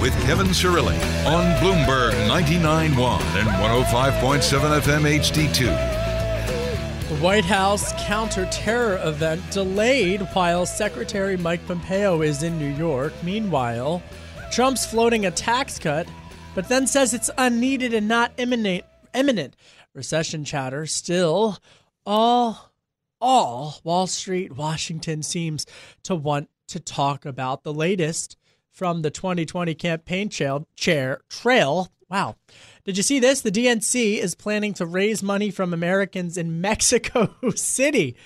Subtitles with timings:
[0.00, 7.08] with Kevin Cirilli on Bloomberg 99.1 and 105.7 FM HD2.
[7.08, 13.12] The White House counter-terror event delayed while Secretary Mike Pompeo is in New York.
[13.22, 14.02] Meanwhile,
[14.50, 16.06] Trump's floating a tax cut,
[16.54, 18.84] but then says it's unneeded and not imminent.
[19.14, 19.56] imminent.
[19.94, 21.58] Recession chatter still
[22.04, 22.72] all
[23.20, 25.64] all Wall Street, Washington seems
[26.02, 28.36] to want to talk about the latest
[28.76, 31.88] from the 2020 campaign trail, chair, trail.
[32.10, 32.36] Wow.
[32.84, 33.40] Did you see this?
[33.40, 38.16] The DNC is planning to raise money from Americans in Mexico City,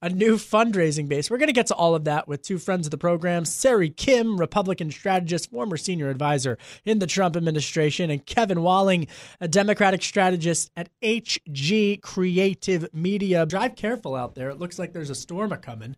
[0.00, 1.30] a new fundraising base.
[1.30, 3.90] We're going to get to all of that with two friends of the program Sari
[3.90, 6.56] Kim, Republican strategist, former senior advisor
[6.86, 9.08] in the Trump administration, and Kevin Walling,
[9.42, 13.44] a Democratic strategist at HG Creative Media.
[13.44, 14.48] Drive careful out there.
[14.48, 15.96] It looks like there's a storm coming.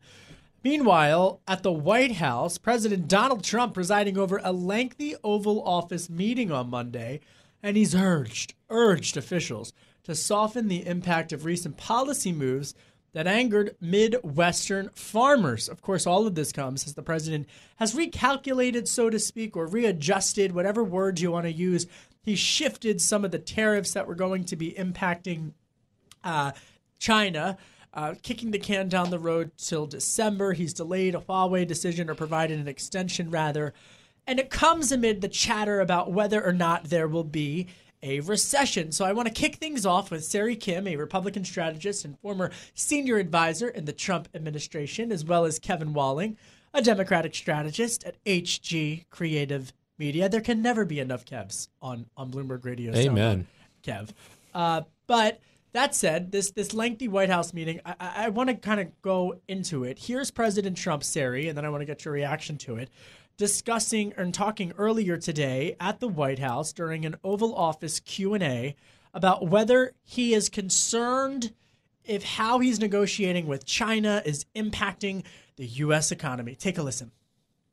[0.62, 6.52] Meanwhile, at the White House, President Donald Trump presiding over a lengthy Oval Office meeting
[6.52, 7.20] on Monday,
[7.62, 9.72] and he's urged, urged officials
[10.04, 12.74] to soften the impact of recent policy moves
[13.12, 15.68] that angered Midwestern farmers.
[15.68, 19.66] Of course, all of this comes as the president has recalculated, so to speak, or
[19.66, 21.86] readjusted, whatever words you want to use.
[22.22, 25.52] He shifted some of the tariffs that were going to be impacting
[26.22, 26.52] uh,
[26.98, 27.56] China
[27.92, 30.52] uh, kicking the can down the road till December.
[30.52, 33.74] He's delayed a Huawei decision or provided an extension, rather.
[34.26, 37.66] And it comes amid the chatter about whether or not there will be
[38.02, 38.92] a recession.
[38.92, 42.50] So I want to kick things off with Sari Kim, a Republican strategist and former
[42.74, 46.36] senior advisor in the Trump administration, as well as Kevin Walling,
[46.72, 50.28] a Democratic strategist at HG Creative Media.
[50.28, 52.94] There can never be enough Kevs on, on Bloomberg Radio.
[52.94, 53.46] Amen.
[53.82, 54.10] Kev.
[54.54, 55.40] Uh, but
[55.72, 59.40] that said, this this lengthy White House meeting, I, I want to kind of go
[59.48, 59.98] into it.
[59.98, 62.90] Here's President Trump, Sari, and then I want to get your reaction to it.
[63.36, 68.42] Discussing and talking earlier today at the White House during an Oval Office Q and
[68.42, 68.76] A
[69.14, 71.52] about whether he is concerned
[72.04, 75.24] if how he's negotiating with China is impacting
[75.56, 76.10] the U.S.
[76.10, 76.54] economy.
[76.54, 77.12] Take a listen.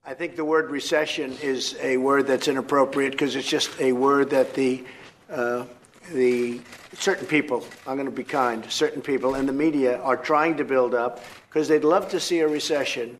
[0.06, 4.30] I think the word recession is a word that's inappropriate because it's just a word
[4.30, 4.86] that the
[5.30, 5.66] uh,
[6.14, 6.62] the
[6.94, 10.66] certain people, I'm going to be kind, certain people in the media are trying to
[10.66, 13.20] build up because they'd love to see a recession.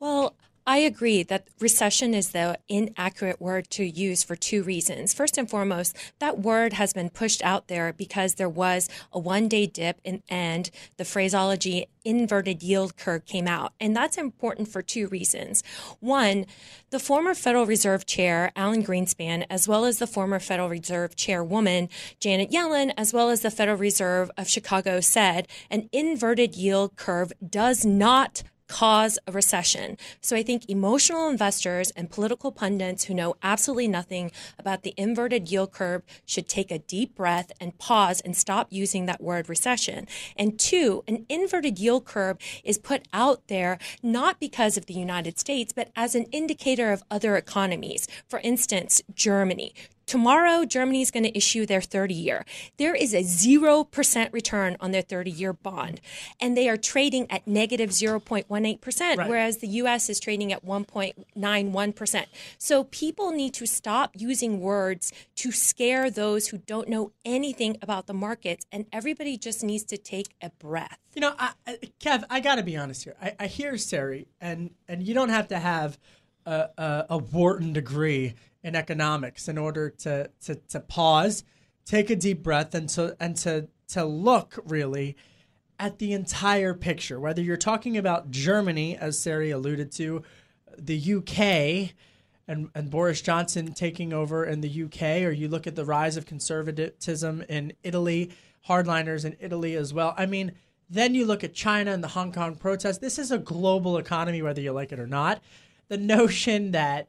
[0.00, 0.34] Well,
[0.64, 5.12] I agree that recession is the inaccurate word to use for two reasons.
[5.12, 9.48] First and foremost, that word has been pushed out there because there was a one
[9.48, 13.72] day dip in, and the phraseology inverted yield curve came out.
[13.80, 15.64] And that's important for two reasons.
[15.98, 16.46] One,
[16.90, 21.88] the former Federal Reserve Chair, Alan Greenspan, as well as the former Federal Reserve Chairwoman,
[22.20, 27.32] Janet Yellen, as well as the Federal Reserve of Chicago said an inverted yield curve
[27.48, 29.98] does not cause a recession.
[30.22, 35.50] So I think emotional investors and political pundits who know absolutely nothing about the inverted
[35.50, 40.08] yield curve should take a deep breath and pause and stop using that word recession.
[40.38, 45.38] And two, an inverted yield curve is put out there not because of the United
[45.38, 48.08] States, but as an indicator of other economies.
[48.26, 49.74] For instance, Germany.
[50.06, 52.44] Tomorrow, Germany is going to issue their 30 year.
[52.76, 56.00] There is a 0% return on their 30 year bond,
[56.40, 59.28] and they are trading at negative 0.18%, Right.
[59.28, 62.26] whereas the US is trading at 1.91%.
[62.58, 68.06] So people need to stop using words to scare those who don't know anything about
[68.06, 70.98] the markets, and everybody just needs to take a breath.
[71.14, 73.14] You know, I, I, Kev, I got to be honest here.
[73.20, 75.98] I, I hear Sari, and and you don't have to have
[76.46, 81.44] a, a, a Wharton degree in economics in order to, to to pause,
[81.84, 85.16] take a deep breath, and to and to to look really
[85.78, 87.18] at the entire picture.
[87.18, 90.22] Whether you're talking about Germany, as Sari alluded to,
[90.78, 91.94] the UK.
[92.48, 96.16] And, and Boris Johnson taking over in the UK, or you look at the rise
[96.16, 98.32] of conservatism in Italy,
[98.68, 100.12] hardliners in Italy as well.
[100.18, 100.52] I mean,
[100.90, 102.98] then you look at China and the Hong Kong protests.
[102.98, 105.40] This is a global economy, whether you like it or not.
[105.92, 107.08] The notion that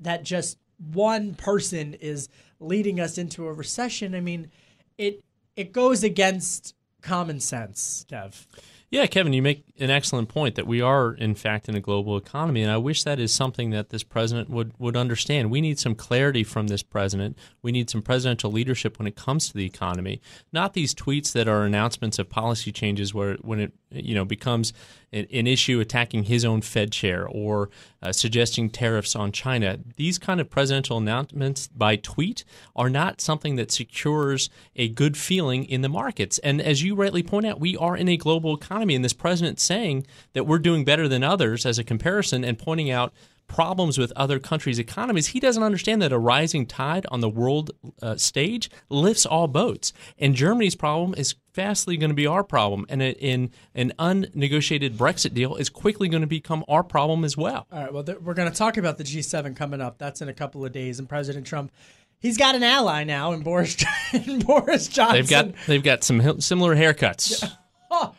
[0.00, 0.58] that just
[0.92, 2.28] one person is
[2.60, 4.50] leading us into a recession, I mean,
[4.98, 5.24] it
[5.56, 8.44] it goes against common sense, Kev.
[8.90, 12.16] Yeah, Kevin, you make an excellent point that we are, in fact, in a global
[12.16, 15.50] economy, and I wish that is something that this president would, would understand.
[15.50, 17.36] We need some clarity from this president.
[17.60, 20.22] We need some presidential leadership when it comes to the economy,
[20.54, 24.72] not these tweets that are announcements of policy changes where when it you know becomes
[25.12, 27.70] an, issue attacking his own Fed chair or
[28.02, 29.78] uh, suggesting tariffs on China.
[29.96, 32.44] These kind of presidential announcements by tweet
[32.76, 36.38] are not something that secures a good feeling in the markets.
[36.38, 39.60] And as you rightly point out, we are in a global economy, and this president
[39.60, 43.12] saying that we're doing better than others as a comparison and pointing out
[43.48, 47.70] problems with other countries' economies, he doesn't understand that a rising tide on the world
[48.00, 49.92] uh, stage lifts all boats.
[50.18, 52.86] And Germany's problem is fastly going to be our problem.
[52.88, 57.66] And in an unnegotiated Brexit deal is quickly going to become our problem as well.
[57.72, 57.92] All right.
[57.92, 59.98] Well, th- we're going to talk about the G7 coming up.
[59.98, 61.72] That's in a couple of days, and President Trump.
[62.20, 63.76] He's got an ally now in Boris
[64.12, 65.16] in Boris Johnson.
[65.16, 67.44] They've got they've got some similar haircuts.
[67.90, 68.14] Oh,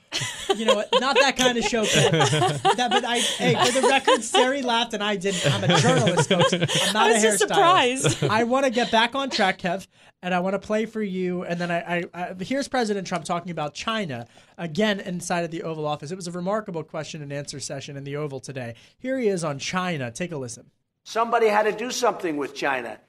[0.56, 0.90] you know what?
[1.00, 1.84] Not that kind of show.
[1.84, 2.62] Kev.
[2.76, 5.46] that, but I, hey, for the record, Sari laughed and I didn't.
[5.54, 6.54] I'm a journalist, folks.
[6.54, 6.60] I'm
[6.94, 7.48] not I was a just hairstylist.
[8.10, 8.24] surprised.
[8.24, 9.88] I want to get back on track, Kev,
[10.22, 11.44] and I want to play for you.
[11.44, 14.26] And then I, I, I here's President Trump talking about China
[14.58, 16.12] again inside of the Oval Office.
[16.12, 18.76] It was a remarkable question and answer session in the Oval today.
[18.98, 20.12] Here he is on China.
[20.12, 20.72] Take a listen.
[21.04, 23.00] Somebody had to do something with China.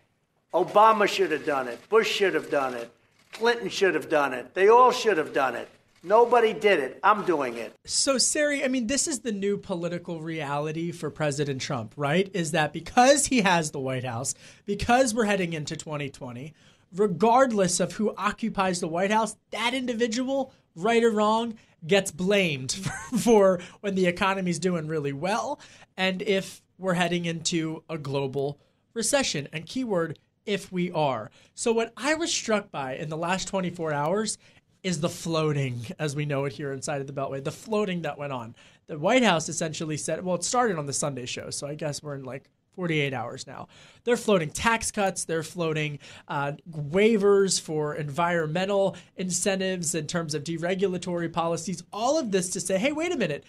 [0.53, 1.79] Obama should have done it.
[1.89, 2.91] Bush should have done it.
[3.33, 4.55] Clinton should have done it.
[4.55, 5.69] They all should have done it.
[6.03, 6.99] Nobody did it.
[7.03, 7.75] I'm doing it.
[7.85, 12.31] So, Sari, I mean, this is the new political reality for President Trump, right?
[12.33, 16.55] Is that because he has the White House, because we're heading into 2020,
[16.95, 21.55] regardless of who occupies the White House, that individual, right or wrong,
[21.87, 25.61] gets blamed for, for when the economy's doing really well
[25.99, 28.59] and if we're heading into a global
[28.95, 29.49] recession.
[29.53, 31.31] And keyword, if we are.
[31.55, 34.39] So, what I was struck by in the last 24 hours
[34.83, 38.19] is the floating, as we know it here inside of the Beltway, the floating that
[38.19, 38.55] went on.
[38.87, 42.03] The White House essentially said, well, it started on the Sunday show, so I guess
[42.03, 43.69] we're in like 48 hours now.
[44.05, 45.99] They're floating tax cuts, they're floating
[46.29, 52.79] uh, waivers for environmental incentives in terms of deregulatory policies, all of this to say,
[52.79, 53.45] hey, wait a minute,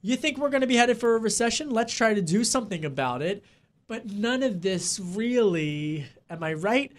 [0.00, 1.70] you think we're going to be headed for a recession?
[1.70, 3.44] Let's try to do something about it.
[3.88, 6.92] But none of this really, am I right?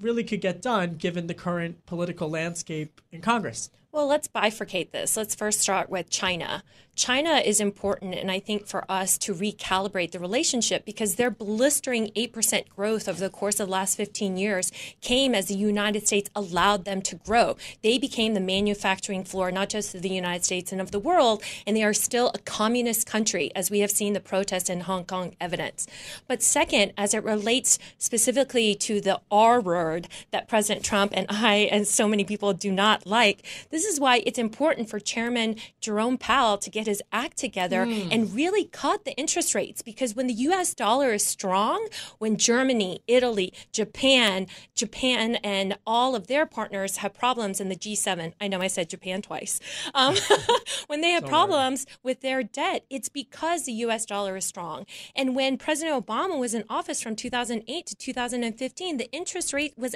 [0.00, 3.70] Really could get done given the current political landscape in Congress.
[3.92, 5.16] Well, let's bifurcate this.
[5.16, 6.62] Let's first start with China.
[7.00, 12.08] China is important, and I think for us to recalibrate the relationship because their blistering
[12.08, 16.28] 8% growth over the course of the last 15 years came as the United States
[16.36, 17.56] allowed them to grow.
[17.82, 21.42] They became the manufacturing floor, not just of the United States and of the world,
[21.66, 25.06] and they are still a communist country, as we have seen the protests in Hong
[25.06, 25.86] Kong evidence.
[26.28, 31.66] But second, as it relates specifically to the R word that President Trump and I
[31.72, 36.18] and so many people do not like, this is why it's important for Chairman Jerome
[36.18, 40.34] Powell to get his act together and really cut the interest rates because when the
[40.34, 47.14] US dollar is strong, when Germany, Italy, Japan, Japan and all of their partners have
[47.14, 49.60] problems in the G7, I know I said Japan twice,
[49.94, 50.16] um,
[50.88, 54.84] when they have problems with their debt, it's because the US dollar is strong.
[55.14, 59.94] And when President Obama was in office from 2008 to 2015, the interest rate was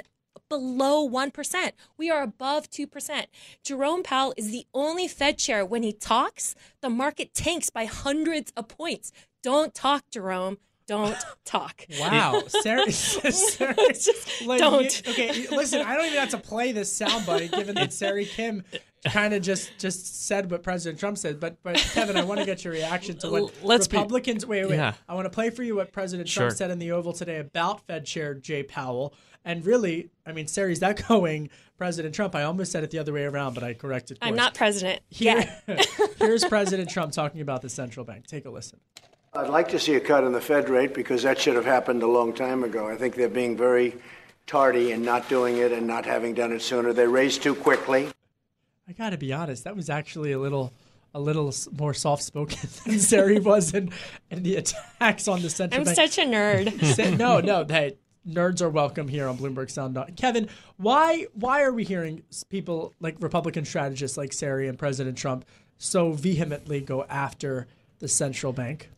[0.49, 1.71] below 1%.
[1.97, 3.25] We are above 2%.
[3.63, 8.51] Jerome Powell is the only Fed chair when he talks, the market tanks by hundreds
[8.55, 9.11] of points.
[9.43, 10.57] Don't talk, Jerome.
[10.87, 11.85] Don't talk.
[11.99, 13.75] Wow, Sarah, Sarah
[14.45, 14.83] like, don't.
[15.07, 18.63] you- okay, listen, I don't even have to play this soundbite given that Sarah Kim
[19.07, 21.39] kind of just just said what President Trump said.
[21.39, 24.45] But but Kevin, I want to get your reaction to what Let's be- Republicans.
[24.45, 24.93] wait, wait, Yeah.
[25.09, 27.81] I want to play for you what President Trump said in the Oval today about
[27.87, 32.35] Fed Chair Jay Powell And really, I mean, Sari's going, President Trump.
[32.35, 34.17] I almost said it the other way around, but I corrected.
[34.21, 35.01] I'm not president.
[35.09, 35.61] Here,
[36.17, 38.27] here's President Trump talking about the central bank.
[38.27, 38.79] Take a listen.
[39.33, 42.01] I'd like to see a cut in the Fed rate because that should have happened
[42.03, 42.87] a long time ago.
[42.87, 43.95] I think they're being very
[44.47, 46.93] tardy in not doing it and not having done it sooner.
[46.93, 48.09] They raised too quickly.
[48.87, 49.65] I got to be honest.
[49.65, 50.71] That was actually a little
[51.13, 53.89] a little more soft spoken than Sari was in,
[54.29, 55.95] in the attacks on the central I'm bank.
[55.95, 57.17] such a nerd.
[57.17, 57.95] no, no, hey,
[58.27, 59.97] nerds are welcome here on Bloomberg Sound.
[60.15, 65.45] Kevin, why why are we hearing people like Republican strategists like Sari and President Trump
[65.77, 67.67] so vehemently go after
[67.99, 68.89] the central bank?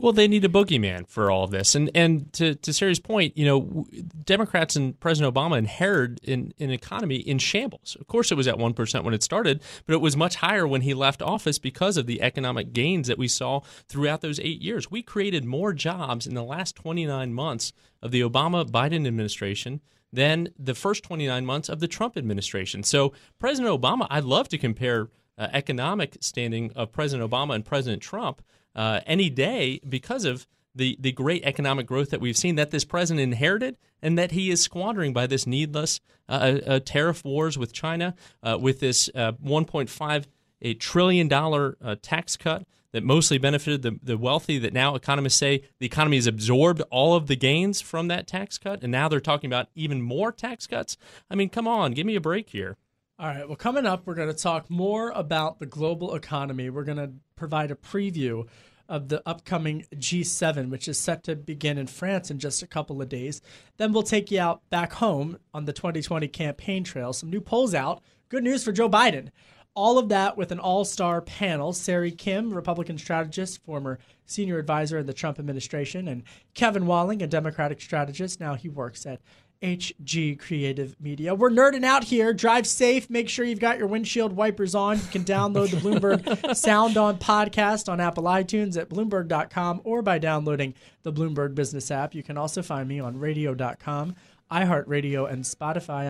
[0.00, 3.36] Well, they need a boogeyman for all of this, and and to to Sari's point,
[3.36, 3.86] you know,
[4.24, 7.98] Democrats and President Obama inherited in an economy in shambles.
[8.00, 10.66] Of course, it was at one percent when it started, but it was much higher
[10.66, 14.62] when he left office because of the economic gains that we saw throughout those eight
[14.62, 14.90] years.
[14.90, 19.82] We created more jobs in the last twenty nine months of the Obama Biden administration
[20.12, 22.82] than the first 29 months of the Trump administration.
[22.82, 28.02] So, President Obama, I'd love to compare uh, economic standing of President Obama and President
[28.02, 28.42] Trump
[28.74, 32.84] uh, any day because of the, the great economic growth that we've seen that this
[32.84, 37.58] president inherited and that he is squandering by this needless uh, uh, uh tariff wars
[37.58, 44.18] with China, uh, with this uh, $1.5 trillion tax cut that mostly benefited the, the
[44.18, 44.58] wealthy.
[44.58, 48.58] That now economists say the economy has absorbed all of the gains from that tax
[48.58, 50.96] cut, and now they're talking about even more tax cuts.
[51.30, 52.76] I mean, come on, give me a break here.
[53.20, 53.46] All right.
[53.46, 56.70] Well, coming up, we're going to talk more about the global economy.
[56.70, 58.48] We're going to provide a preview
[58.88, 63.02] of the upcoming G7, which is set to begin in France in just a couple
[63.02, 63.42] of days.
[63.76, 67.12] Then we'll take you out back home on the 2020 campaign trail.
[67.12, 68.02] Some new polls out.
[68.30, 69.28] Good news for Joe Biden.
[69.74, 74.96] All of that with an all star panel Sari Kim, Republican strategist, former senior advisor
[74.96, 76.22] in the Trump administration, and
[76.54, 78.40] Kevin Walling, a Democratic strategist.
[78.40, 79.20] Now he works at
[79.62, 81.34] HG Creative Media.
[81.34, 82.32] We're nerding out here.
[82.32, 83.10] Drive safe.
[83.10, 84.96] Make sure you've got your windshield wipers on.
[84.96, 90.18] You can download the Bloomberg Sound On podcast on Apple iTunes at Bloomberg.com or by
[90.18, 92.14] downloading the Bloomberg Business app.
[92.14, 94.14] You can also find me on radio.com,
[94.50, 96.08] iHeartRadio, and Spotify.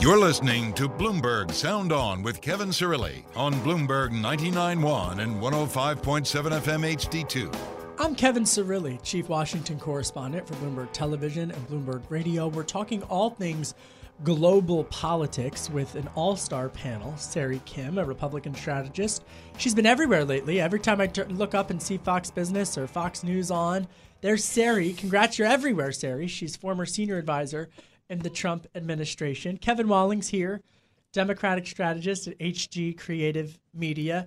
[0.00, 6.94] You're listening to Bloomberg Sound On with Kevin Cirilli on Bloomberg 99.1 and 105.7 FM
[6.94, 7.77] HD2.
[8.00, 12.46] I'm Kevin Cirilli, Chief Washington Correspondent for Bloomberg Television and Bloomberg Radio.
[12.46, 13.74] We're talking all things
[14.22, 17.16] global politics with an all star panel.
[17.16, 19.24] Sari Kim, a Republican strategist.
[19.56, 20.60] She's been everywhere lately.
[20.60, 23.88] Every time I look up and see Fox Business or Fox News on,
[24.20, 24.92] there's Sari.
[24.92, 26.28] Congrats, you're everywhere, Sari.
[26.28, 27.68] She's former senior advisor
[28.08, 29.56] in the Trump administration.
[29.56, 30.62] Kevin Walling's here,
[31.12, 34.24] Democratic strategist at HG Creative Media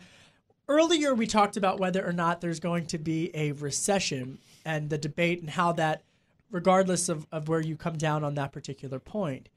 [0.68, 4.98] earlier we talked about whether or not there's going to be a recession and the
[4.98, 6.04] debate and how that,
[6.50, 9.50] regardless of, of where you come down on that particular point,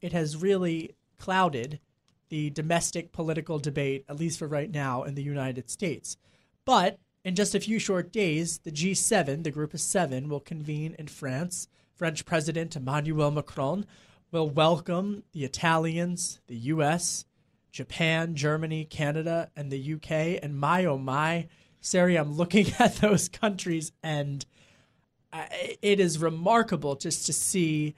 [0.00, 1.80] it has really clouded
[2.28, 6.16] the domestic political debate, at least for right now, in the United States.
[6.64, 10.94] But in just a few short days, the G7, the group of seven, will convene
[10.98, 11.68] in France.
[11.94, 13.86] French President Emmanuel Macron
[14.30, 17.24] will welcome the Italians, the U.S.,
[17.76, 20.40] Japan, Germany, Canada, and the UK.
[20.42, 21.46] And my oh my,
[21.82, 24.46] Sari, I'm looking at those countries and
[25.82, 27.94] it is remarkable just to see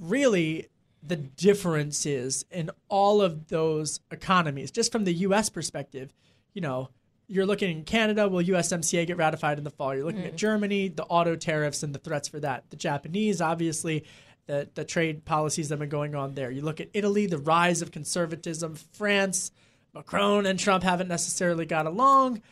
[0.00, 0.68] really
[1.02, 4.70] the differences in all of those economies.
[4.70, 6.14] Just from the US perspective,
[6.54, 6.88] you know,
[7.28, 9.94] you're looking in Canada, will USMCA get ratified in the fall?
[9.94, 10.28] You're looking mm.
[10.28, 12.70] at Germany, the auto tariffs and the threats for that.
[12.70, 14.04] The Japanese, obviously,
[14.46, 16.50] the, the trade policies that have been going on there.
[16.50, 19.50] You look at Italy, the rise of conservatism, France,
[19.94, 22.42] Macron and Trump haven't necessarily got along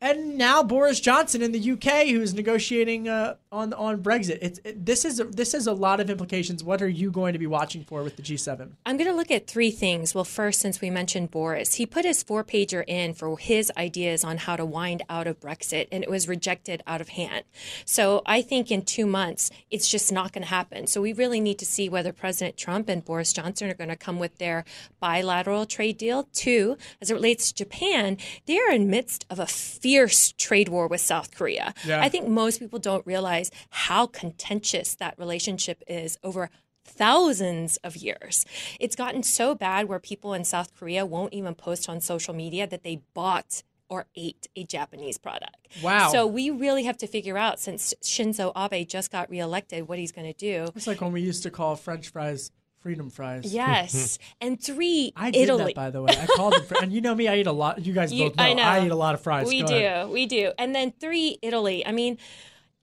[0.00, 4.38] and now Boris Johnson in the UK, who's negotiating uh, on on Brexit.
[4.40, 6.62] It's it, this is a, this is a lot of implications.
[6.62, 8.70] What are you going to be watching for with the G7?
[8.84, 10.14] I'm going to look at three things.
[10.14, 14.24] Well, first, since we mentioned Boris, he put his four pager in for his ideas
[14.24, 17.44] on how to wind out of Brexit, and it was rejected out of hand.
[17.84, 20.86] So I think in two months, it's just not going to happen.
[20.86, 23.96] So we really need to see whether President Trump and Boris Johnson are going to
[23.96, 24.64] come with their
[25.00, 26.28] bilateral trade deal.
[26.32, 30.86] Two, as it relates to Japan, they are in midst of a fierce trade war
[30.86, 31.74] with South Korea.
[31.84, 32.00] Yeah.
[32.00, 33.06] I think most people don't
[33.38, 36.50] realize how contentious that relationship is over
[36.84, 38.44] thousands of years.
[38.80, 42.66] It's gotten so bad where people in South Korea won't even post on social media
[42.66, 45.56] that they bought or ate a Japanese product.
[45.82, 46.10] Wow.
[46.10, 50.12] So we really have to figure out since Shinzo Abe just got reelected what he's
[50.12, 50.70] going to do.
[50.74, 53.52] It's like when we used to call french fries freedom fries.
[53.52, 55.12] Yes, and three.
[55.16, 55.64] I did Italy.
[55.64, 56.12] that by the way.
[56.16, 57.84] I called it, fr- and you know me, I eat a lot.
[57.84, 58.62] You guys you, both know I, know.
[58.62, 59.48] I eat a lot of fries.
[59.48, 60.08] We Go do, ahead.
[60.10, 60.52] we do.
[60.58, 61.84] And then three, Italy.
[61.86, 62.18] I mean,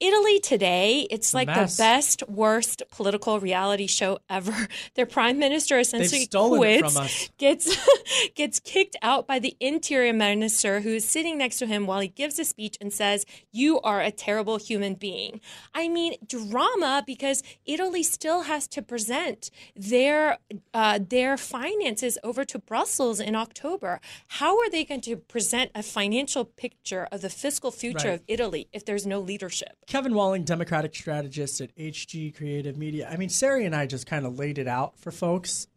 [0.02, 1.78] Italy today, it's like mess.
[1.78, 4.68] the best, worst political reality show ever.
[4.96, 7.78] Their prime minister essentially quits, gets
[8.36, 12.38] gets kicked out by the interior minister who's sitting next to him while he gives
[12.40, 15.40] a speech and says, "You are a terrible human being."
[15.74, 20.40] I mean, drama because Italy still has to present their
[20.74, 24.02] uh, their finances over to Brussels in October.
[24.28, 28.14] How are they going to present a financial picture of the fiscal future Right.
[28.16, 29.85] of Italy if there's no leadership?
[29.88, 33.08] Kevin Walling, Democratic strategist at HG Creative Media.
[33.10, 35.68] I mean, Sari and I just kind of laid it out for folks.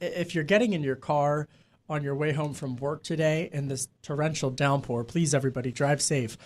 [0.00, 1.46] If you're getting in your car
[1.88, 6.36] on your way home from work today in this torrential downpour, please everybody drive safe.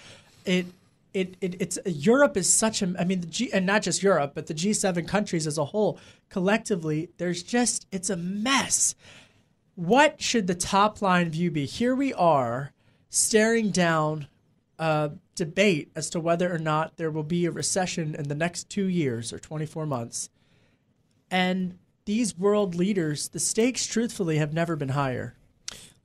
[0.45, 0.67] It
[1.15, 4.33] it, it it's Europe is such a I mean the G and not just Europe,
[4.35, 8.95] but the G7 countries as a whole collectively, there's just it's a mess.
[9.75, 11.65] What should the top line view be?
[11.65, 12.73] Here we are
[13.09, 14.27] staring down
[14.79, 18.69] a debate as to whether or not there will be a recession in the next
[18.69, 20.31] two years or 24 months.
[21.31, 25.37] And these world leaders, the stakes, truthfully, have never been higher.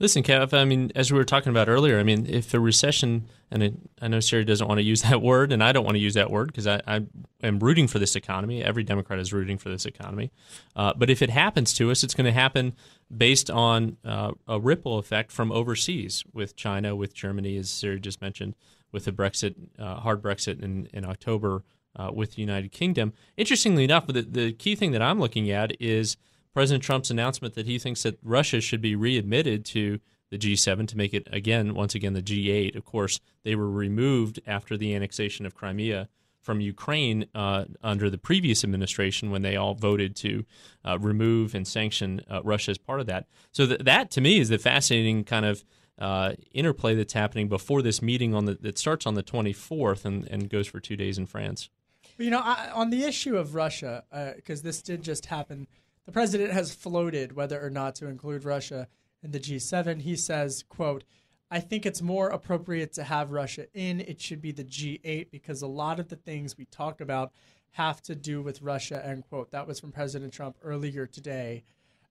[0.02, 3.30] Listen, Kev, I mean, as we were talking about earlier, I mean, if a recession,
[3.52, 5.94] and it, I know Siri doesn't want to use that word, and I don't want
[5.94, 7.02] to use that word because I, I
[7.44, 8.64] am rooting for this economy.
[8.64, 10.32] Every Democrat is rooting for this economy.
[10.76, 12.74] Uh, but if it happens to us, it's going to happen
[13.16, 18.24] based on uh, a ripple effect from overseas with China, with Germany, as Siri just
[18.24, 18.56] mentioned,
[18.92, 21.64] with the Brexit, uh, hard Brexit in, in October
[21.96, 23.14] uh, with the United Kingdom.
[23.38, 26.18] Interestingly enough, the, the key thing that I'm looking at is
[26.54, 30.98] President Trump's announcement that he thinks that Russia should be readmitted to the G7 to
[30.98, 32.76] make it again, once again, the G8.
[32.76, 36.10] Of course, they were removed after the annexation of Crimea
[36.42, 40.44] from Ukraine uh, under the previous administration when they all voted to
[40.84, 43.28] uh, remove and sanction uh, Russia as part of that.
[43.52, 45.64] So th- that, to me, is the fascinating kind of
[46.00, 50.28] uh, interplay that's happening before this meeting on the that starts on the 24th and,
[50.30, 51.70] and goes for two days in France.
[52.18, 54.04] You know, I, on the issue of Russia,
[54.36, 55.68] because this did just happen,
[56.06, 58.88] the president has floated whether or not to include Russia
[59.24, 60.02] in the G7.
[60.02, 61.04] He says, "quote
[61.50, 64.00] I think it's more appropriate to have Russia in.
[64.00, 67.34] It should be the G8 because a lot of the things we talk about
[67.72, 69.52] have to do with Russia." End quote.
[69.52, 71.64] That was from President Trump earlier today.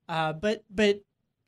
[0.08, 1.02] Uh, but but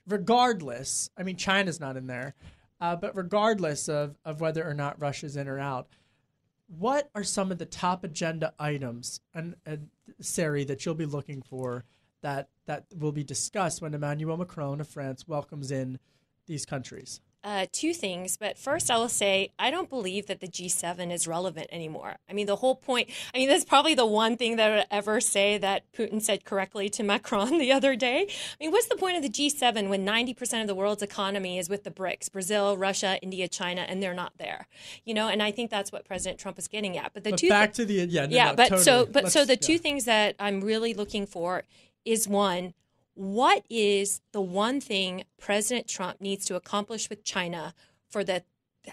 [0.06, 2.34] regardless, I mean, China's not in there.
[2.82, 5.86] Uh, but regardless of, of whether or not Russia's in or out,
[6.66, 9.88] what are some of the top agenda items and, and
[10.20, 11.84] Sari that you'll be looking for
[12.22, 15.98] that that will be discussed when Emmanuel Macron of France welcomes in
[16.46, 17.20] these countries?
[17.44, 21.26] Uh, two things, but first I will say I don't believe that the G7 is
[21.26, 22.18] relevant anymore.
[22.30, 23.10] I mean, the whole point.
[23.34, 26.44] I mean, that's probably the one thing that I would ever say that Putin said
[26.44, 28.28] correctly to Macron the other day.
[28.28, 31.68] I mean, what's the point of the G7 when 90% of the world's economy is
[31.68, 34.68] with the BRICS, Brazil, Russia, India, China, and they're not there?
[35.04, 37.12] You know, and I think that's what President Trump is getting at.
[37.12, 38.84] But the But two back to the yeah no, yeah, no, but totally.
[38.84, 41.64] so but so Let's- the two things that I'm really looking for
[42.04, 42.74] is one,
[43.14, 47.74] what is the one thing President Trump needs to accomplish with China
[48.08, 48.42] for the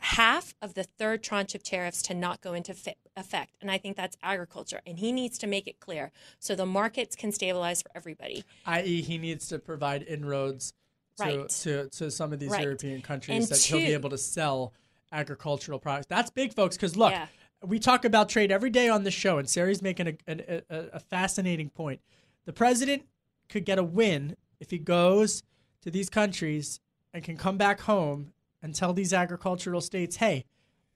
[0.02, 3.56] half of the third tranche of tariffs to not go into fi- effect?
[3.62, 7.15] And I think that's agriculture, and he needs to make it clear so the markets
[7.15, 8.43] can stabilize for everybody.
[8.65, 10.74] i.e., he needs to provide inroads
[11.17, 11.50] to, Right.
[11.50, 12.63] to, to some of these Right.
[12.63, 14.74] European countries And that he'll be able to sell
[15.12, 16.08] agricultural products.
[16.08, 16.76] That's big, folks.
[16.78, 17.28] Because look, Yeah.
[17.65, 20.62] we talk about trade every day on the show, and Sari's making a, a,
[20.93, 22.00] a fascinating point.
[22.49, 23.03] The president
[23.47, 25.43] could get a win if he goes
[25.83, 26.79] to these countries
[27.13, 30.45] and can come back home and tell these agricultural states, hey,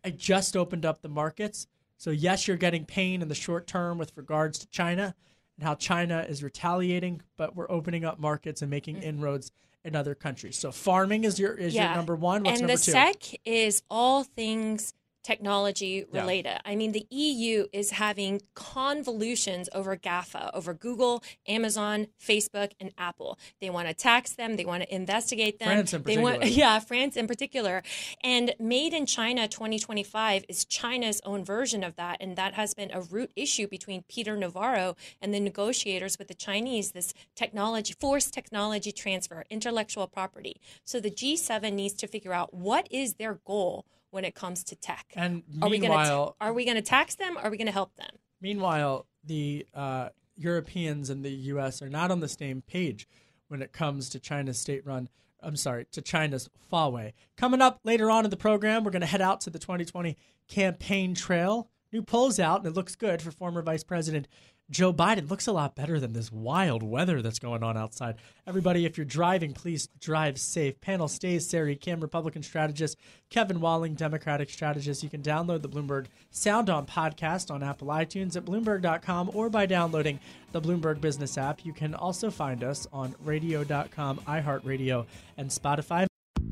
[0.03, 1.67] I just opened up the markets.
[1.95, 5.13] So, yes, you're getting pain in the short term with regards to China
[5.55, 9.03] and how China is retaliating, but we're opening up markets and making mm.
[9.03, 9.51] inroads
[9.85, 10.57] in other countries.
[10.57, 12.45] So, farming is your is your number one.
[12.45, 12.91] What's and number the two?
[12.93, 16.21] SEC is all things technology Yeah.
[16.21, 16.59] related.
[16.65, 23.39] I mean, the EU is having convolutions over GAFA, over Google, Amazon, Facebook, and Apple.
[23.61, 24.57] They want to tax them.
[24.57, 25.67] They want to investigate them.
[25.69, 27.83] France in they want, yeah, France in particular.
[28.23, 32.91] And Made in China 2025 is China's own version of that, and that has been
[32.91, 36.91] a root issue between Peter Navarro and the negotiators with the Chinese.
[36.91, 40.59] This technology, forced technology transfer, intellectual property.
[40.83, 44.75] So the G7 needs to figure out what is their goal when it comes to
[44.75, 45.07] tech.
[45.15, 47.37] And are we going meanwhile- to are we going to tax them?
[47.37, 48.11] Or are we going to help them?
[48.39, 51.81] Meanwhile, the uh, Europeans and the U.S.
[51.81, 53.07] are not on the same page
[53.47, 55.09] when it comes to China's state-run.
[55.41, 57.13] I'm sorry, to China's Huawei.
[57.37, 60.15] Coming up later on in the program, we're going to head out to the 2020
[60.47, 61.69] campaign trail.
[61.91, 64.27] New polls out, and it looks good for former Vice President
[64.69, 68.15] Joe Biden looks a lot better than this wild weather that's going on outside.
[68.47, 70.79] Everybody, if you're driving, please drive safe.
[70.79, 72.97] Panel stays Sari Kim, Republican strategist,
[73.29, 75.03] Kevin Walling, Democratic strategist.
[75.03, 79.65] You can download the Bloomberg Sound On podcast on Apple iTunes at Bloomberg.com or by
[79.65, 80.19] downloading
[80.53, 81.65] the Bloomberg Business app.
[81.65, 85.05] You can also find us on radio.com, iHeartRadio,
[85.37, 86.07] and Spotify.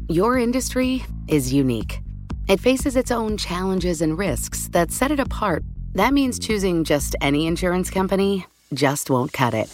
[0.10, 2.02] Your industry is unique.
[2.50, 5.63] It faces its own challenges and risks that set it apart.
[5.93, 9.69] That means choosing just any insurance company just won't cut it.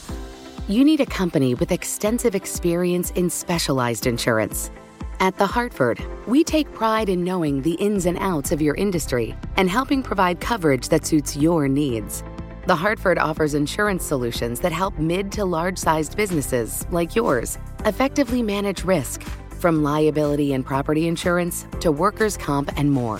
[0.68, 4.72] You need a company with extensive experience in specialized insurance.
[5.20, 9.36] At The Hartford, we take pride in knowing the ins and outs of your industry
[9.58, 12.24] and helping provide coverage that suits your needs.
[12.66, 18.42] The Hartford offers insurance solutions that help mid to large sized businesses like yours effectively
[18.42, 19.22] manage risk
[19.60, 23.20] from liability and property insurance to workers' comp and more.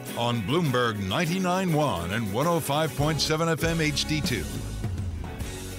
[0.17, 4.43] on Bloomberg 99.1 and 105.7 FM HD2.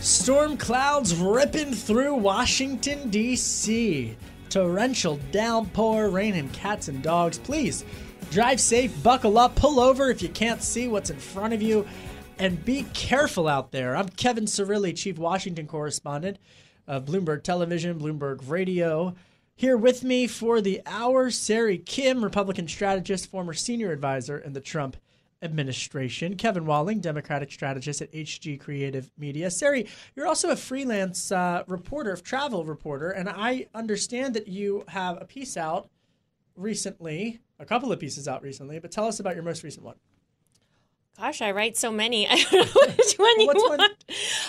[0.03, 4.17] Storm clouds ripping through Washington, D.C.
[4.49, 7.39] Torrential downpour, rain, and cats and dogs.
[7.39, 7.85] Please
[8.31, 11.87] drive safe, buckle up, pull over if you can't see what's in front of you,
[12.39, 13.95] and be careful out there.
[13.95, 16.39] I'm Kevin Cirilli, Chief Washington Correspondent
[16.89, 19.15] of Bloomberg Television, Bloomberg Radio.
[19.63, 24.61] Here with me for the hour, Sari Kim, Republican strategist, former senior advisor in the
[24.61, 24.97] Trump
[25.41, 26.35] administration.
[26.37, 29.53] Kevin Walling, Democratic strategist at HG Creative Media.
[29.53, 35.23] Sari, you're also a freelance uh, reporter, travel reporter, and I understand that you have
[35.23, 35.89] a piece out
[36.57, 39.95] recently, a couple of pieces out recently, but tell us about your most recent one.
[41.17, 42.29] Gosh, I write so many.
[42.29, 43.81] I don't know which one you want.
[43.81, 43.91] One?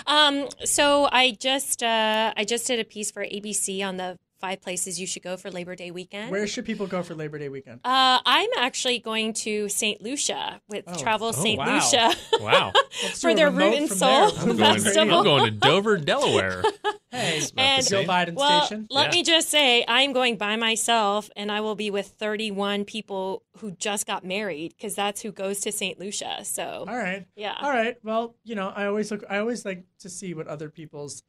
[0.08, 4.60] Um, so I just uh, I just did a piece for ABC on the five
[4.60, 6.30] places you should go for Labor Day weekend.
[6.30, 7.80] Where should people go for Labor Day weekend?
[7.82, 10.02] Uh, I'm actually going to St.
[10.02, 10.98] Lucia with oh.
[10.98, 11.58] Travel oh, St.
[11.58, 11.74] Wow.
[11.74, 12.12] Lucia.
[12.42, 12.72] Wow.
[13.14, 14.92] for their Root and Soul I'm Festival.
[14.92, 16.62] Going, I'm going to Dover, Delaware.
[17.10, 18.86] hey, and Joe Biden well, station.
[18.90, 19.12] Let yeah.
[19.12, 23.70] me just say, I'm going by myself, and I will be with 31 people who
[23.70, 25.98] just got married because that's who goes to St.
[25.98, 26.44] Lucia.
[26.44, 27.96] So, all right, yeah, all right.
[28.02, 29.24] Well, you know, I always look.
[29.30, 31.22] I always like to see what other people's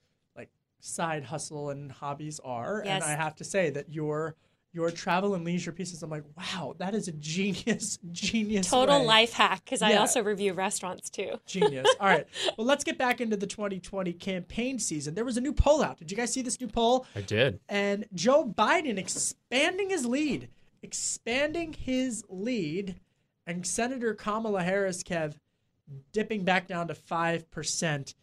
[0.79, 2.81] side hustle and hobbies are.
[2.85, 3.03] Yes.
[3.03, 4.35] And I have to say that your
[4.73, 8.69] your travel and leisure pieces, I'm like, wow, that is a genius, genius.
[8.69, 9.05] Total way.
[9.05, 9.87] life hack because Yeah.
[9.87, 11.39] I also review restaurants too.
[11.45, 11.87] Genius.
[11.97, 12.27] All right.
[12.57, 15.15] Well, let's get back into the 2020 campaign season.
[15.15, 15.97] There was a new poll out.
[15.97, 17.05] Did you guys see this new poll?
[17.15, 17.61] I did.
[17.69, 20.49] And Joe Biden expanding his lead,
[20.83, 22.99] expanding his lead,
[23.47, 25.35] and Senator Kamala Harris, Kev,
[26.11, 28.13] dipping back down to 5%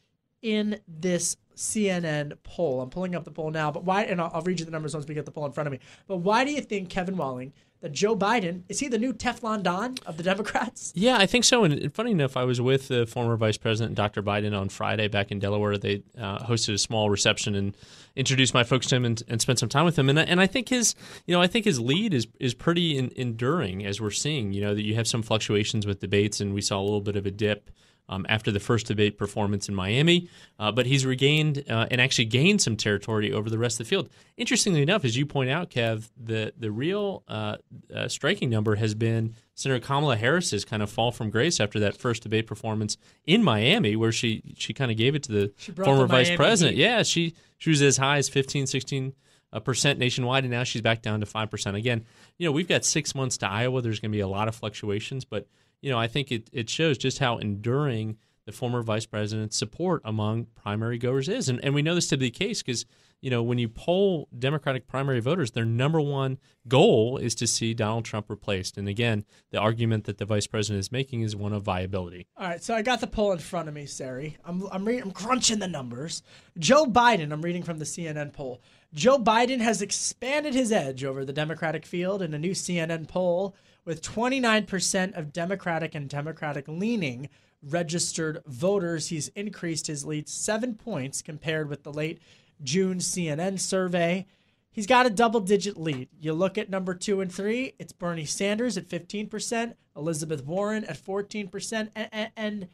[0.42, 2.80] in this CNN poll.
[2.80, 4.04] I'm pulling up the poll now, but why?
[4.04, 5.72] And I'll, I'll read you the numbers once we get the poll in front of
[5.72, 5.80] me.
[6.06, 9.62] But why do you think Kevin Walling that Joe Biden is he the new Teflon
[9.62, 10.92] Don of the Democrats?
[10.94, 11.64] Yeah, I think so.
[11.64, 14.22] And, funny enough, I was with the former Vice President Dr.
[14.22, 15.76] Biden on Friday back in Delaware.
[15.78, 17.76] They uh, hosted a small reception and
[18.14, 20.08] introduced my folks to him and, and spent some time with him.
[20.08, 20.94] And, I- and I think his,
[21.26, 24.52] you know, I think his lead is is pretty in, enduring as we're seeing.
[24.52, 27.16] You know that you have some fluctuations with debates, and we saw a little bit
[27.16, 27.70] of a dip.
[28.08, 32.26] Um, after the first debate performance in Miami, uh, but he's regained uh, and actually
[32.26, 34.10] gained some territory over the rest of the field.
[34.36, 37.56] Interestingly enough, as you point out, Kev, the the real uh,
[37.94, 41.96] uh, striking number has been Senator Kamala Harris's kind of fall from grace after that
[41.96, 46.02] first debate performance in Miami, where she she kind of gave it to the former
[46.02, 46.76] the vice president.
[46.76, 46.82] heat.
[46.82, 49.14] Yeah, she she was as high as 15, 16
[49.52, 51.76] uh, percent nationwide, and now she's back down to five percent.
[51.76, 52.04] Again,
[52.38, 53.82] you know, we've got six months to Iowa.
[53.82, 55.46] There's going to be a lot of fluctuations, but
[55.83, 58.16] you know, I think it it shows just how enduring
[58.47, 62.16] the former vice president's support among primary goers is, and and we know this to
[62.16, 62.87] be the case because.
[63.25, 67.73] You know, when you poll Democratic primary voters, their number one goal is to see
[67.73, 68.77] Donald Trump replaced.
[68.77, 72.27] And again, the argument that the vice president is making is one of viability.
[72.37, 74.38] All right, so I got the poll in front of me, Sari.
[74.45, 76.25] I'm I'm, re- I'm crunching the numbers.
[76.59, 78.61] Joe Biden, I'm reading from the CNN poll.
[78.92, 83.55] Joe Biden has expanded his edge over the Democratic field in a new CNN poll
[83.85, 87.29] with 29% of Democratic and Democratic leaning
[87.62, 89.09] registered voters.
[89.09, 92.21] He's increased his lead 7 points compared with the late
[92.62, 94.27] June CNN survey.
[94.71, 96.09] He's got a double digit lead.
[96.18, 100.97] You look at number two and three, it's Bernie Sanders at 15%, Elizabeth Warren at
[100.97, 102.68] 14%, and, and, and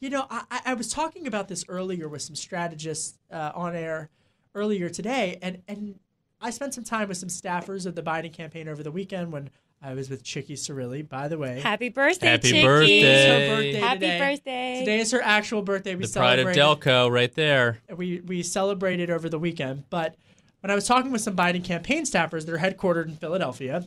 [0.00, 4.08] You know, I, I was talking about this earlier with some strategists uh, on air
[4.54, 5.98] earlier today, and and
[6.40, 9.50] I spent some time with some staffers of the Biden campaign over the weekend when
[9.82, 11.06] I was with Chicky Cirilli.
[11.08, 12.62] By the way, Happy birthday, Happy Chicky.
[12.62, 13.00] birthday.
[13.48, 14.18] Her birthday Happy today.
[14.18, 14.78] birthday.
[14.80, 15.94] Today is her actual birthday.
[15.96, 16.60] We The pride of celebrated.
[16.84, 17.78] Delco, right there.
[17.96, 19.84] we we celebrated over the weekend.
[19.90, 20.14] But
[20.60, 23.84] when I was talking with some Biden campaign staffers, they're headquartered in Philadelphia,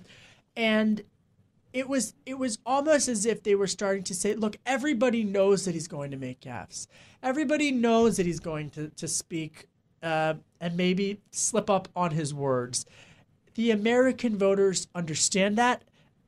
[0.58, 1.02] and
[1.72, 5.64] it was it was almost as if they were starting to say, "Look, everybody knows
[5.66, 6.88] that he's going to make gaffes.
[7.24, 9.68] Everybody knows that he's going to to speak
[10.04, 12.86] uh, and maybe slip up on his words."
[13.56, 15.84] The American voters understand that,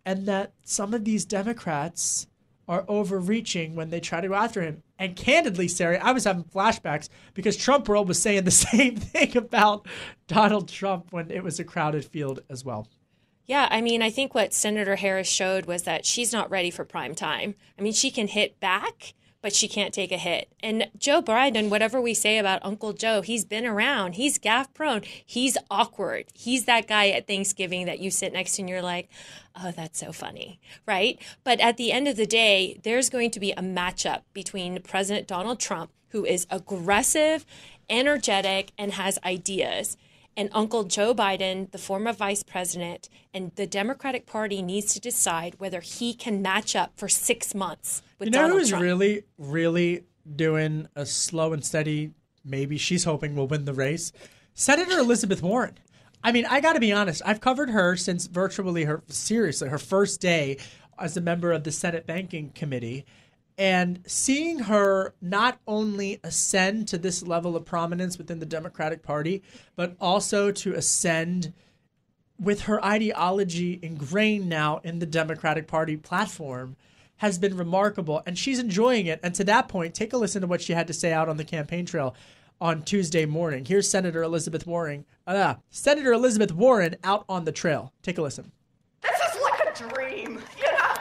[0.06, 2.28] and that some of these Democrats
[2.68, 4.84] are overreaching when they try to go after him.
[5.00, 9.38] And candidly, Sarah, I was having flashbacks because Trump World was saying the same thing
[9.38, 9.88] about
[10.28, 12.88] Donald Trump when it was a crowded field as well.
[13.46, 16.84] Yeah, I mean, I think what Senator Harris showed was that she's not ready for
[16.84, 17.56] prime time.
[17.80, 19.14] I mean, she can hit back,
[19.48, 20.52] but she can't take a hit.
[20.62, 24.16] And Joe Biden, whatever we say about Uncle Joe, he's been around.
[24.16, 25.04] He's gaff prone.
[25.26, 26.26] He's awkward.
[26.34, 29.08] He's that guy at Thanksgiving that you sit next to and you're like,
[29.56, 31.18] oh, that's so funny, right?
[31.46, 35.28] But at the end of the day, there's going to be a matchup between President
[35.28, 37.46] Donald Trump, who is aggressive,
[37.90, 39.96] energetic, and has ideas
[40.38, 45.56] and Uncle Joe Biden, the former vice president, and the Democratic Party needs to decide
[45.58, 48.84] whether he can match up for six months with You know Donald who's Trump.
[48.84, 50.04] really, really
[50.36, 52.12] doing a slow and steady,
[52.46, 54.12] maybe she's hoping will win the race?
[54.54, 55.78] Senator Elizabeth Warren.
[56.24, 57.22] I mean, I got to be honest.
[57.26, 60.58] I've covered her since virtually her, seriously, her first day
[61.00, 63.06] as a member of the Senate Banking Committee.
[63.58, 69.42] And seeing her not only ascend to this level of prominence within the Democratic Party,
[69.76, 71.54] but also to ascend
[72.40, 76.76] with her ideology ingrained now in the Democratic Party platform
[77.18, 79.20] has been remarkable and she's enjoying it.
[79.24, 81.38] And to that point, take a listen to what she had to say out on
[81.38, 82.16] the campaign trail
[82.62, 83.66] on Tuesday morning.
[83.66, 85.06] Here's Senator Elizabeth Warren.
[85.26, 87.92] Uh, Senator Elizabeth Warren out on the trail.
[88.02, 88.52] Take a listen.
[89.02, 90.94] This is like a dream, you know?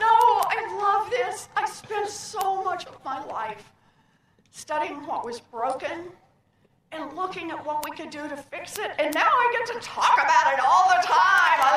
[0.00, 1.48] No, I love this.
[1.56, 1.66] I
[1.96, 3.72] spent so much of my life
[4.50, 6.10] studying what was broken
[6.92, 9.80] and looking at what we could do to fix it, and now I get to
[9.86, 11.58] talk about it all the time.
[11.62, 11.72] I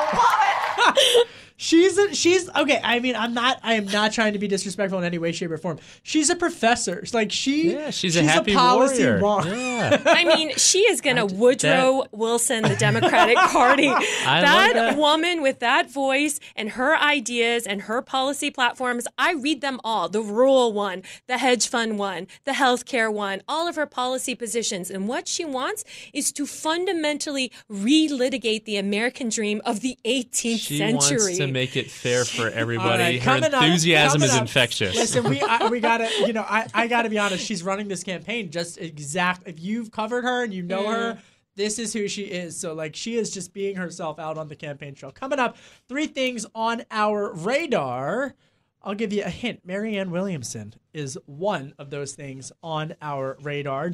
[0.86, 1.28] love it.
[1.62, 2.80] She's a, she's okay.
[2.82, 3.60] I mean, I'm not.
[3.62, 5.78] I am not trying to be disrespectful in any way, shape, or form.
[6.02, 7.04] She's a professor.
[7.12, 7.74] Like she.
[7.74, 9.20] Yeah, she's a happy policy warrior.
[9.20, 9.44] wonk.
[9.44, 10.02] Yeah.
[10.06, 13.88] I mean, she is going to Woodrow Wilson the Democratic Party.
[13.88, 14.96] love that, that.
[14.96, 20.08] woman with that voice and her ideas and her policy platforms, I read them all.
[20.08, 24.90] The rural one, the hedge fund one, the healthcare one, all of her policy positions.
[24.90, 30.78] And what she wants is to fundamentally relitigate the American dream of the 18th She
[30.78, 31.49] century.
[31.50, 33.02] Wants to make it fair for everybody.
[33.02, 34.42] right, Her coming up- enthusiasm is up.
[34.42, 34.94] infectious.
[34.96, 37.44] Listen, we I, we gotta you know I I gotta be honest.
[37.44, 39.46] She's running this campaign just exact.
[39.46, 41.14] If you've covered her and you know her.
[41.14, 41.18] Mm.
[41.56, 42.58] This is who she is.
[42.58, 45.10] So, like, she is just being herself out on the campaign trail.
[45.12, 45.56] Coming up,
[45.88, 48.34] three things on our radar.
[48.82, 49.60] I'll give you a hint.
[49.66, 53.92] Marianne Williamson is one of those things on our radar.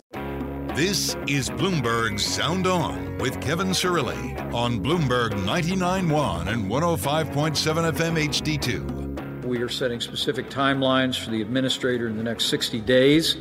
[0.76, 9.46] This is Bloomberg Sound On with Kevin Cirilli on Bloomberg 99.1 and 105.7 FM HD2.
[9.46, 13.38] We are setting specific timelines for the administrator in the next 60 days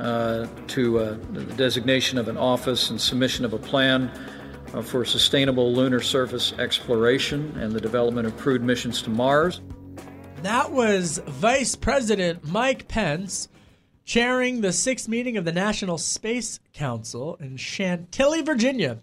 [0.00, 4.10] uh, to uh, the designation of an office and submission of a plan
[4.74, 9.60] uh, for sustainable lunar surface exploration and the development of crewed missions to Mars.
[10.42, 13.48] That was Vice President Mike Pence
[14.04, 18.98] chairing the sixth meeting of the National Space Council in Chantilly, Virginia,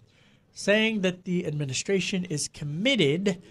[0.52, 3.42] saying that the administration is committed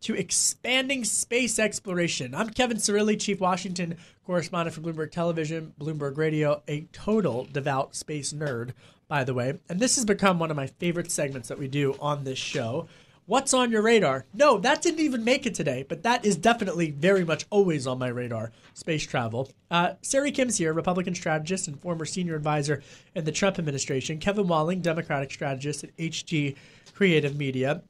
[0.00, 2.34] to expanding space exploration.
[2.34, 8.32] I'm Kevin Cirilli, Chief Washington correspondent for Bloomberg Television, Bloomberg Radio, a total devout space
[8.32, 8.70] nerd,
[9.08, 9.58] by the way.
[9.68, 12.86] And this has become one of my favorite segments that we do on this show.
[13.30, 14.26] What's on your radar?
[14.34, 18.00] No, that didn't even make it today, but that is definitely very much always on
[18.00, 19.52] my radar space travel.
[19.70, 22.82] Uh, Sari Kim's here, Republican strategist and former senior advisor
[23.14, 24.18] in the Trump administration.
[24.18, 26.56] Kevin Walling, Democratic strategist at HG
[26.92, 27.84] Creative Media.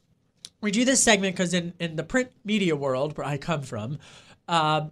[0.60, 3.98] We do this segment because in, in the print media world where I come from,
[4.46, 4.88] uh,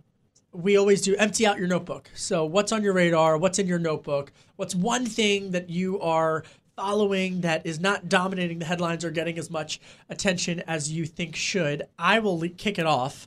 [0.53, 2.09] we always do empty out your notebook.
[2.15, 3.37] So, what's on your radar?
[3.37, 4.33] What's in your notebook?
[4.57, 6.43] What's one thing that you are
[6.79, 11.35] following that is not dominating the headlines or getting as much attention as you think
[11.35, 11.83] should?
[11.99, 13.27] I will le- kick it off.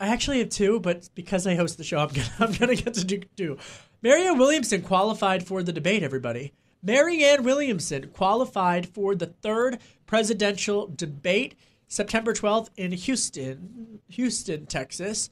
[0.00, 2.94] I actually have two, but because I host the show, I'm gonna I'm gonna get
[2.94, 3.56] to do two.
[4.02, 6.02] Marianne Williamson qualified for the debate.
[6.02, 11.54] Everybody, Marianne Williamson qualified for the third presidential debate,
[11.86, 15.30] September 12th in Houston, Houston, Texas.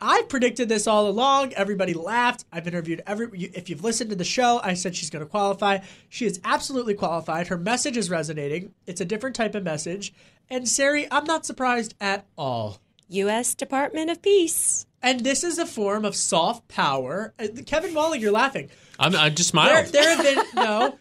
[0.00, 1.52] I predicted this all along.
[1.54, 2.44] Everybody laughed.
[2.52, 3.28] I've interviewed every.
[3.54, 5.78] If you've listened to the show, I said she's going to qualify.
[6.08, 7.48] She is absolutely qualified.
[7.48, 8.74] Her message is resonating.
[8.86, 10.12] It's a different type of message.
[10.48, 12.78] And Sari, I'm not surprised at all.
[13.08, 13.54] U.S.
[13.54, 14.87] Department of Peace.
[15.02, 17.32] And this is a form of soft power.
[17.38, 18.68] Uh, Kevin Walling, you're laughing.
[18.98, 19.86] I'm, I just There, smiled.
[19.92, 20.98] there have been no,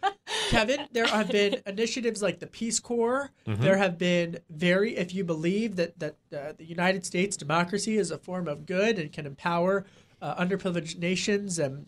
[0.49, 0.81] Kevin.
[0.91, 3.31] There have been initiatives like the Peace Corps.
[3.47, 3.57] Mhm.
[3.57, 8.11] There have been very, if you believe that that uh, the United States democracy is
[8.11, 9.85] a form of good and can empower
[10.21, 11.87] uh, underprivileged nations and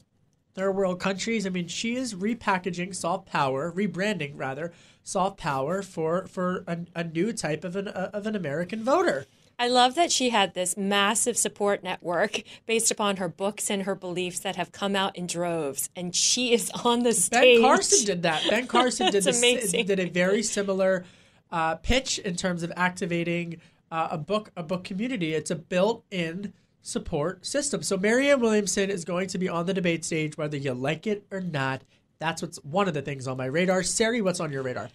[0.55, 1.45] third world countries.
[1.45, 7.03] I mean, she is repackaging soft power, rebranding rather soft power for for a, a
[7.03, 9.27] new type of an uh, of an American voter.
[9.59, 13.93] I love that she had this massive support network based upon her books and her
[13.93, 17.57] beliefs that have come out in droves, and she is on the stage.
[17.57, 17.61] Ben.
[17.61, 18.41] Carson did that.
[18.49, 21.03] Ben Carson did this, did a very similar
[21.51, 23.59] uh, pitch in terms of activating
[23.91, 25.33] uh, a book a book community.
[25.33, 27.83] It's a built-in support system.
[27.83, 31.25] So Marianne Williamson is going to be on the debate stage whether you like it
[31.31, 31.81] or not.
[32.19, 33.83] That's what's one of the things on my radar.
[33.83, 34.89] Sari, what's on your radar?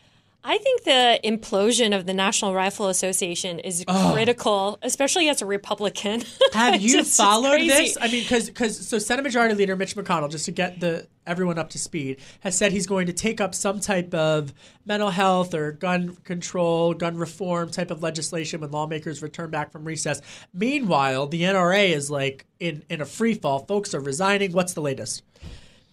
[0.46, 4.11] I think the implosion of the National Rifle Association is Oh.
[4.12, 6.22] critical, especially as a Republican.
[6.52, 7.96] Have you just followed this?
[7.98, 11.70] I mean, because so Senate Majority Leader Mitch McConnell, just to get the everyone up
[11.70, 14.52] to speed, has said he's going to take up some type of
[14.85, 19.85] mental health or gun control, gun reform type of legislation when lawmakers return back from
[19.85, 20.20] recess.
[20.52, 23.61] Meanwhile, the NRA is like in in a free fall.
[23.61, 24.52] Folks are resigning.
[24.52, 25.22] What's the latest?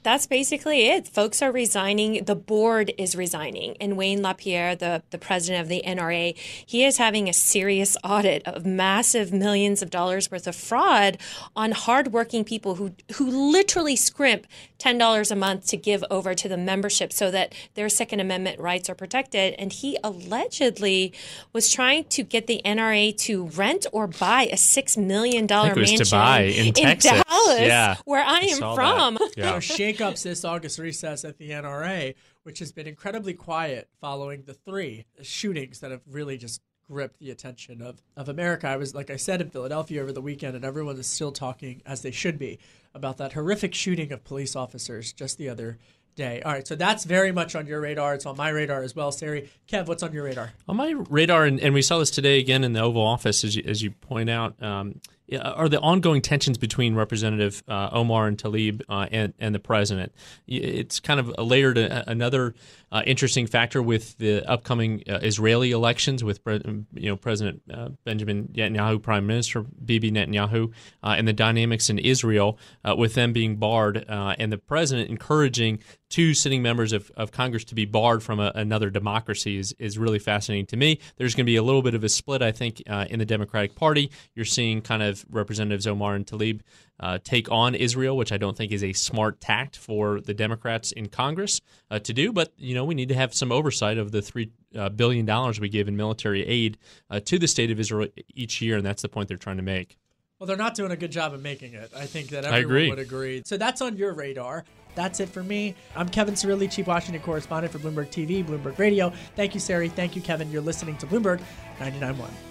[0.04, 1.08] That's basically it.
[1.08, 2.24] Folks are resigning.
[2.26, 3.78] The board is resigning.
[3.80, 8.42] And Wayne LaPierre, the, the president of the NRA, he is having a serious audit
[8.48, 11.18] of massive millions of dollars worth of fraud
[11.56, 14.48] on hardworking people who, who literally scrimp
[14.80, 18.90] $10 a month to give over to the membership so that their Second Amendment rights
[18.90, 19.54] are protected.
[19.60, 21.14] And he allegedly
[21.54, 25.78] was trying to get the NRA to rent or buy a $6 million I think
[25.78, 27.12] it was mansion to buy in Texas.
[27.12, 27.96] Dallas, Yeah.
[28.06, 29.14] where I I am saw from.
[29.16, 29.34] that.
[29.38, 29.60] Yeah.
[29.98, 35.06] Shakeups this August recess at the NRA, which has been incredibly quiet following the three
[35.22, 38.68] shootings that have really just gripped the attention of, of America.
[38.68, 41.82] I was, like I said, in Philadelphia over the weekend, and everyone is still talking,
[41.86, 42.60] as they should be,
[42.94, 45.78] about that horrific shooting of police officers just the other
[46.16, 46.42] day.
[46.42, 48.16] All right, so that's very much on your radar.
[48.16, 49.50] It's on my radar as well, Sari.
[49.68, 50.52] Kev, what's on your radar?
[50.68, 53.56] On my radar, and, and we saw this today again in the Oval Office, as
[53.56, 55.00] you, as you point out, um,
[55.40, 60.14] are the ongoing tensions between Representative uh, Omar and Tlaib uh, and, and the president.
[60.48, 62.54] It's kind of a layered uh, another
[62.92, 66.62] uh, interesting factor with the upcoming uh, Israeli elections, with pre-
[66.94, 72.58] you know President uh, Benjamin Netanyahu, Prime Minister Bibi Netanyahu, and the dynamics in Israel
[72.98, 77.74] with them being barred, and the president encouraging two sitting members of, of Congress to
[77.74, 81.00] be barred from a, another democracy is, is really fascinating to me.
[81.16, 83.76] There's going to be a little bit of a split, I think, in the Democratic
[83.76, 84.12] Party.
[84.36, 86.62] You're seeing kind of Representatives Omar and Tlaib
[87.00, 90.92] uh, take on Israel, which I don't think is a smart tact for the Democrats
[90.92, 92.32] in Congress uh, to do.
[92.32, 95.60] But you know, we need to have some oversight of the three uh, billion dollars
[95.60, 96.78] we give in military aid
[97.10, 99.64] uh, to the state of Israel each year, and that's the point they're trying to
[99.64, 99.98] make.
[100.40, 101.92] Well, they're not doing a good job of making it.
[101.96, 102.90] I think that everyone agree.
[102.90, 103.44] would agree.
[103.46, 104.66] So that's on your radar.
[104.96, 105.76] That's it for me.
[105.96, 109.14] I'm Kevin Cirilli, Chief Washington Correspondent for Bloomberg TV, Bloomberg Radio.
[109.36, 109.88] Thank you, Sari.
[109.88, 110.52] Thank you, Kevin.
[110.52, 111.42] You're listening to Bloomberg
[111.80, 112.51] 99.1.